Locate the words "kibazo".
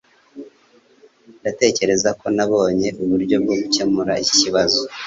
4.41-4.81